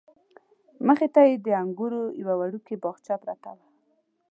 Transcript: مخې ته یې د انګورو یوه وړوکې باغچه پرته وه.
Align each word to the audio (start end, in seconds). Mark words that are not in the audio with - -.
مخې 0.87 1.07
ته 1.13 1.21
یې 1.27 1.35
د 1.45 1.47
انګورو 1.61 2.01
یوه 2.21 2.35
وړوکې 2.39 2.75
باغچه 2.83 3.15
پرته 3.23 3.49
وه. 3.57 3.65